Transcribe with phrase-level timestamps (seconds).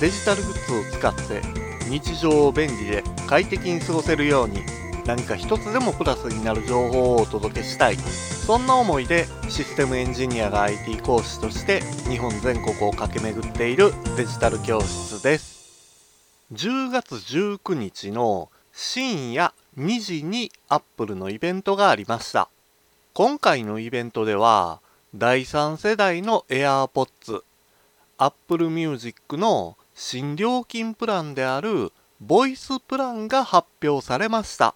[0.00, 1.40] デジタルグッズを使って
[1.88, 4.60] 日常を便利で快適に過ごせるように
[5.06, 7.96] 何か一つでもプラスになる情報をお届けしたい。
[7.96, 15.54] そんな思いでシステムエンジニアが IT 講師として日本全国を駆け巡っているデジタル教室です。
[16.52, 22.48] 10月19日の深夜2時に Apple のイベントがありました。
[23.12, 24.80] 今回のイベントでは
[25.14, 27.42] 第3世代の AirPods
[28.18, 34.74] Apple Music の新料金プランであるボイスプランが発表されました。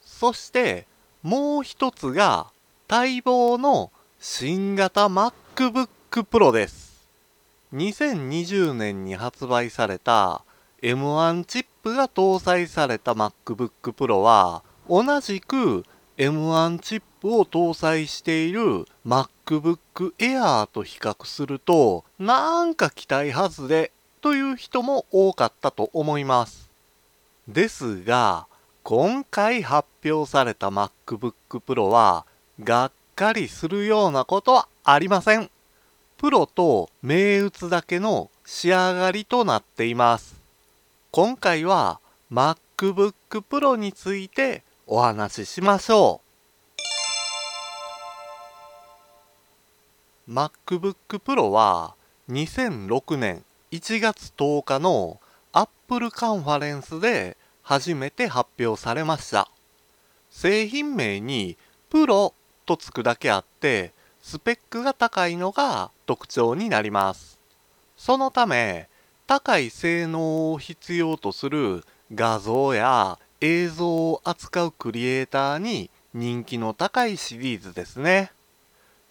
[0.00, 0.86] そして
[1.22, 2.46] もう一つが
[2.88, 7.06] 待望の新型 MacBook Pro です。
[7.74, 10.42] 2020年に発売された
[10.82, 15.84] M1 チップが搭載された MacBook Pro は同じく
[16.16, 23.92] M1 チップを搭載している MacBook Air と比較するとなんか期待外れ
[24.26, 26.68] という人も多かったと思います。
[27.46, 28.48] ですが
[28.82, 32.26] 今回発表された MacBook Pro は
[32.60, 35.48] がっかりするようなことはありません。
[36.18, 40.34] プロと銘打つだけの仕上がりとなっています。
[41.12, 42.00] 今回は
[42.32, 43.14] MacBook
[43.48, 46.20] Pro についてお話ししましょ
[50.28, 50.32] う。
[50.32, 51.94] MacBook Pro は
[52.28, 55.20] 2006年1月10日の
[55.52, 59.48] Apple カンファレンスで初めて発表されました
[60.30, 61.56] 製品名に
[61.90, 67.38] プロとつくだけあってスペックが高いのが特徴になります
[67.96, 68.88] そのため
[69.26, 78.30] 高い性能を必要とする画像や映像を扱うクリエイターに人気の高いシリーズですね。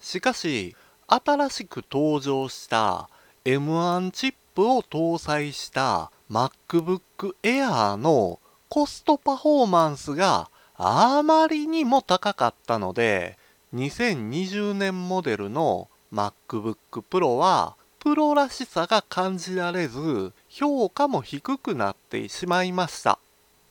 [0.00, 0.74] しかし、
[1.06, 3.08] 新しく登場した
[3.44, 8.40] M1 チップを搭載した MacBook Air の
[8.70, 13.36] コストパフォーマンスがあまりにも高かったので、
[13.74, 16.76] 2020年モデルの MacBook
[17.10, 23.18] Pro はプロらしさが感じられず評価も低くなってしまいました。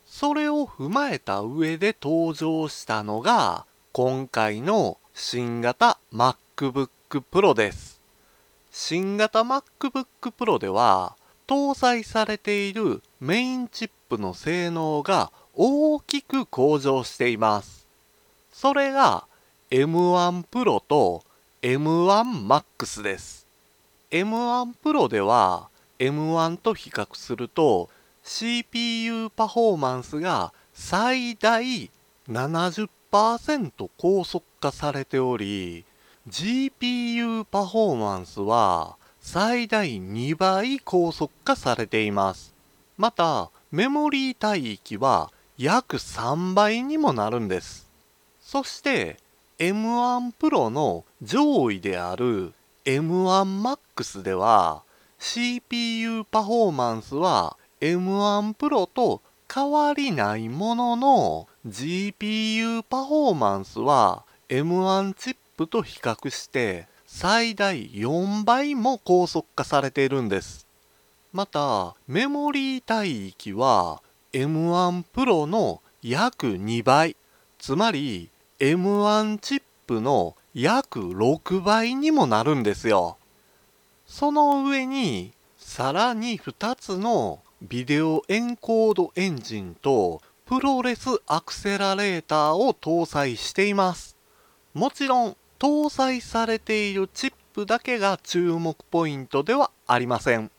[0.05, 7.94] それを踏まえた上で登場したのが今回の新型 MacBook Pro です。
[8.77, 10.05] 新型 MacBook
[10.37, 11.15] Pro では
[11.47, 17.87] 搭載されているメインチップの性能が大きく向上しています。
[18.51, 19.27] それが
[19.71, 21.23] M1 Pro と
[21.61, 23.47] M1 Max です。
[24.11, 27.89] M1 Pro では M1 と比較すると
[28.23, 31.89] CPU パフォーマンスが最大
[32.29, 35.85] 70%高速化されており
[36.27, 42.55] GPU パフォーマンスは最大2倍高速化されています。
[42.97, 47.87] またメモリー帯域は約3倍にもなるんです。
[48.41, 49.17] そして
[49.59, 52.53] M1 Pro の上位である
[52.85, 54.81] M1 Max では
[55.19, 59.21] CPU パフォーマンスは M1 Pro と
[59.53, 70.67] 変わりないものの GPU パフォーマンスは M1 チップと比較して最大4倍も高速化されているんです。
[71.31, 74.01] またメモリー帯域は
[74.33, 77.15] M1 Pro の約2倍。
[77.59, 78.29] つまり
[78.59, 83.17] M1 チップの約6倍にもなるんですよ。
[84.07, 94.15] その上にさらに2つのビデオエンコードエンジンとプロレスアクセラレーターを搭載しています。
[94.73, 100.51] もちろん搭載されているチップだけが注目ポイントではありません。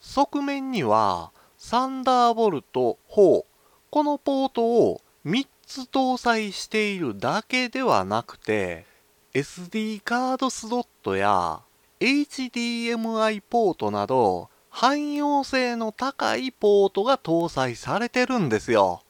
[0.00, 3.44] 側面には Thunderbolt 4
[3.90, 8.84] このポートを3つ搭載しているだけではなくて
[9.32, 11.60] SD カードスロットや
[12.00, 19.02] HDMI ポートなど汎用性の高いポートが搭載されてるんですよ。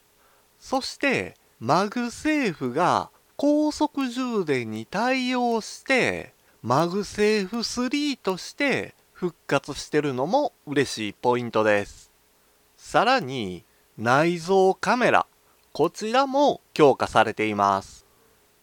[0.61, 6.33] そして MagSafe が高速充電に対応して
[6.63, 12.11] MagSafe 3として復活してるのも嬉しいポイントです。
[12.77, 13.65] さらに
[13.99, 15.27] 内蔵カメラ
[15.73, 18.05] こちらも強化されています。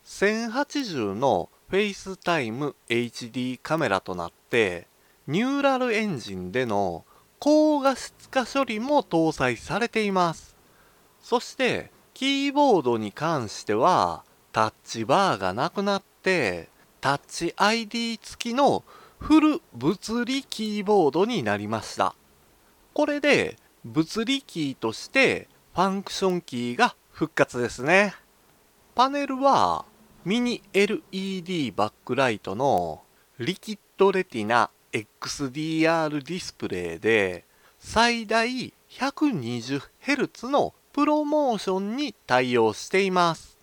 [0.06, 4.88] 1080の FaceTime HD カメラとなって
[5.28, 7.06] Neural Engine での
[7.40, 10.56] 高画質化処理も搭載されています。
[11.22, 16.70] そしてキーボードに関してはTouch Bar がなくなって
[17.02, 18.84] タッチ ID 付きの
[19.20, 22.16] フル物理キーボードになりました。
[22.94, 28.14] これで物理キーとしてファンクションキーが復活ですね。
[28.96, 29.86] パネルは
[30.26, 33.02] ミニ LED バックライトの
[33.40, 37.46] リキッドレティナ XDR ディスプレイで
[37.78, 43.59] 最大 120Hz の ProMotion に対応しています。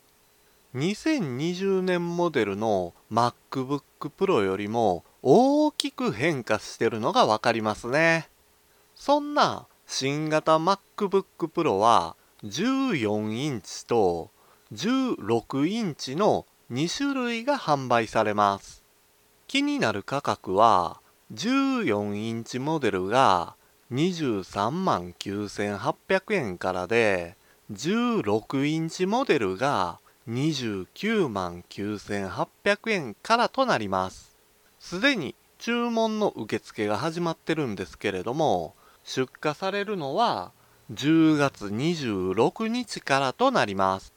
[0.77, 8.29] 2020年モデルの MacBook Pro よりも大きく変化してるのがわかりますね。
[8.95, 12.15] そんな新型 MacBook Pro は
[12.45, 14.31] 14インチと
[14.75, 18.85] 16インチの2種類が販売されます。
[19.47, 21.01] 気になる価格は
[21.33, 23.57] 14インチモデルが
[23.93, 27.39] 23万9800円からで
[27.73, 34.37] 16インチモデルが29万9800円からとなります。
[34.81, 38.75] すでに注文の受付が始まってるんですけれども
[39.05, 40.53] 出荷されるのは
[40.93, 44.13] 10月26日からとなります。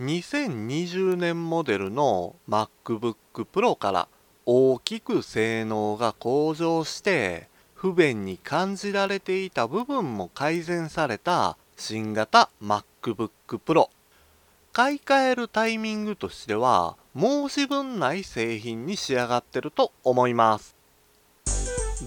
[0.00, 4.08] 2020年モデルの MacBook Pro から
[4.46, 13.30] 大きく性能が向上して不便に感じられていた部分も改善された新型 MacBook
[13.64, 13.88] Pro
[14.78, 20.76] 買い替えるタイミングとしては申し分ない製品に仕上がってると思います。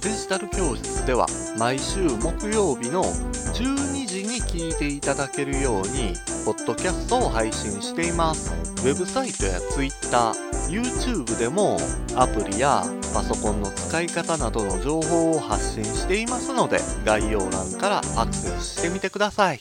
[0.02, 1.26] デジタル教室では
[1.60, 6.14] 毎週木曜日の12時に聞いていただけるように
[6.46, 8.54] ポッドキャストを配信しています。
[8.54, 10.32] ウェブサイトや Twitter、
[10.70, 11.76] YouTube でも
[12.16, 19.60] アプリやパソコンの使い方などの情報を発信していますので概要欄からアクセスしてみてください。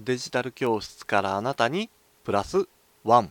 [0.00, 1.88] デジタル教室からあなたに
[2.24, 2.68] プラス
[3.04, 3.28] 1